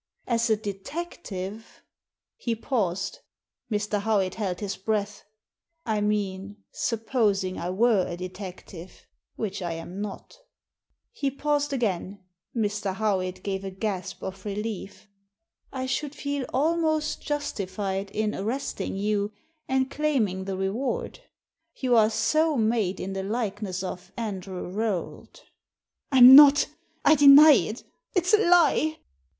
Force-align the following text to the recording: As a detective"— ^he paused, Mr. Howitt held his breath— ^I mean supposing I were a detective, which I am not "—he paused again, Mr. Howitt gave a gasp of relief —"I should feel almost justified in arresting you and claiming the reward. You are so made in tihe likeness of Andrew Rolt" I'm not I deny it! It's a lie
As 0.25 0.49
a 0.49 0.57
detective"— 0.57 1.83
^he 2.47 2.59
paused, 2.59 3.19
Mr. 3.71 4.01
Howitt 4.01 4.33
held 4.33 4.59
his 4.59 4.75
breath— 4.75 5.25
^I 5.85 6.03
mean 6.03 6.55
supposing 6.71 7.59
I 7.59 7.69
were 7.69 8.07
a 8.07 8.17
detective, 8.17 9.05
which 9.37 9.61
I 9.61 9.73
am 9.73 10.01
not 10.01 10.39
"—he 11.11 11.29
paused 11.29 11.71
again, 11.71 12.19
Mr. 12.55 12.95
Howitt 12.95 13.43
gave 13.43 13.63
a 13.63 13.69
gasp 13.69 14.23
of 14.23 14.43
relief 14.43 15.07
—"I 15.71 15.85
should 15.85 16.15
feel 16.15 16.47
almost 16.51 17.21
justified 17.21 18.09
in 18.09 18.33
arresting 18.33 18.95
you 18.97 19.31
and 19.67 19.91
claiming 19.91 20.45
the 20.45 20.57
reward. 20.57 21.19
You 21.75 21.95
are 21.95 22.09
so 22.09 22.57
made 22.57 22.99
in 22.99 23.13
tihe 23.13 23.29
likeness 23.29 23.83
of 23.83 24.11
Andrew 24.17 24.67
Rolt" 24.67 25.43
I'm 26.11 26.35
not 26.35 26.65
I 27.05 27.13
deny 27.13 27.51
it! 27.51 27.83
It's 28.15 28.33
a 28.33 28.39
lie 28.49 28.97